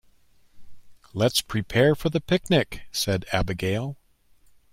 [1.13, 3.99] "Let's prepare for the picnic!", said Abigail.